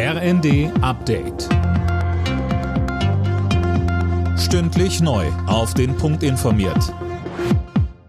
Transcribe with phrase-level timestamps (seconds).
[0.00, 1.48] RND Update.
[4.38, 5.26] Stündlich neu.
[5.48, 6.94] Auf den Punkt informiert.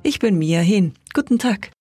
[0.03, 0.93] Ich bin Mia Hin.
[1.15, 1.71] Guten Tag.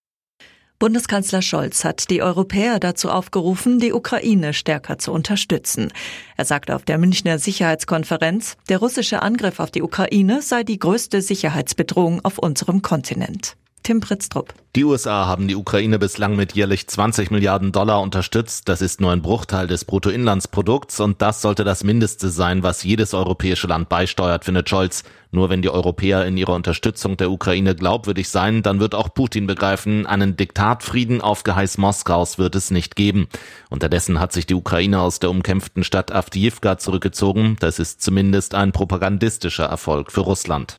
[0.79, 5.93] Bundeskanzler Scholz hat die Europäer dazu aufgerufen, die Ukraine stärker zu unterstützen.
[6.38, 11.20] Er sagte auf der Münchner Sicherheitskonferenz, der russische Angriff auf die Ukraine sei die größte
[11.20, 13.59] Sicherheitsbedrohung auf unserem Kontinent.
[13.89, 14.52] Tim Pritztrup.
[14.77, 18.68] Die USA haben die Ukraine bislang mit jährlich 20 Milliarden Dollar unterstützt.
[18.68, 23.14] Das ist nur ein Bruchteil des Bruttoinlandsprodukts und das sollte das Mindeste sein, was jedes
[23.14, 25.04] europäische Land beisteuert, findet Scholz.
[25.31, 29.46] Nur wenn die Europäer in ihrer Unterstützung der Ukraine glaubwürdig sein, dann wird auch Putin
[29.46, 33.27] begreifen, einen Diktatfrieden auf Geheiß Moskaus wird es nicht geben.
[33.70, 37.56] Unterdessen hat sich die Ukraine aus der umkämpften Stadt Avdiivka zurückgezogen.
[37.59, 40.78] Das ist zumindest ein propagandistischer Erfolg für Russland.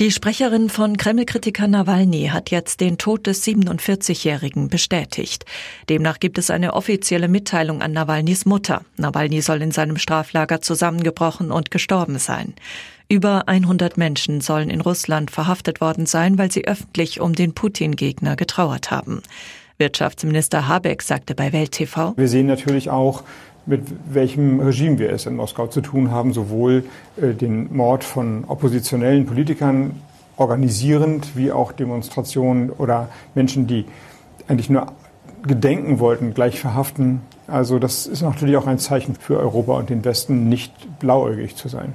[0.00, 5.44] Die Sprecherin von Kreml-Kritiker Nawalny hat jetzt den Tod des 47-Jährigen bestätigt.
[5.88, 8.82] Demnach gibt es eine offizielle Mitteilung an Nawalnys Mutter.
[8.96, 12.54] Nawalny soll in seinem Straflager zusammengebrochen und gestorben sein.
[13.08, 18.36] Über 100 Menschen sollen in Russland verhaftet worden sein, weil sie öffentlich um den Putin-Gegner
[18.36, 19.22] getrauert haben.
[19.78, 23.24] Wirtschaftsminister Habeck sagte bei Welt TV: Wir sehen natürlich auch,
[23.68, 26.84] mit welchem Regime wir es in Moskau zu tun haben, sowohl
[27.20, 29.92] äh, den Mord von oppositionellen Politikern
[30.36, 33.84] organisierend, wie auch Demonstrationen oder Menschen, die
[34.46, 34.86] eigentlich nur
[35.46, 37.20] gedenken wollten, gleich verhaften.
[37.46, 41.68] Also das ist natürlich auch ein Zeichen für Europa und den Westen, nicht blauäugig zu
[41.68, 41.94] sein.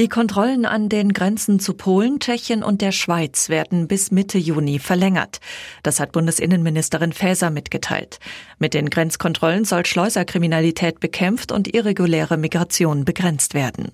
[0.00, 4.78] Die Kontrollen an den Grenzen zu Polen, Tschechien und der Schweiz werden bis Mitte Juni
[4.78, 5.40] verlängert.
[5.82, 8.18] Das hat Bundesinnenministerin Faeser mitgeteilt.
[8.58, 13.92] Mit den Grenzkontrollen soll Schleuserkriminalität bekämpft und irreguläre Migration begrenzt werden.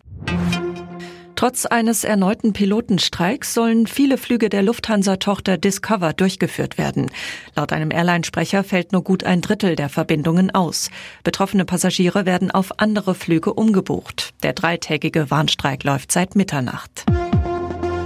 [1.46, 7.08] Trotz eines erneuten Pilotenstreiks sollen viele Flüge der Lufthansa-Tochter Discover durchgeführt werden.
[7.54, 10.90] Laut einem Airline-Sprecher fällt nur gut ein Drittel der Verbindungen aus.
[11.22, 14.34] Betroffene Passagiere werden auf andere Flüge umgebucht.
[14.42, 17.06] Der dreitägige Warnstreik läuft seit Mitternacht.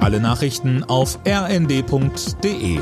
[0.00, 2.78] Alle Nachrichten auf rnd.de